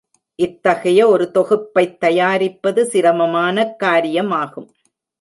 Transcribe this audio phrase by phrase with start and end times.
[0.35, 4.69] இத்தகைய ஒரு தொகுப்பைத் தயாரிப்பது சிரமமானக் காரியமாகும்.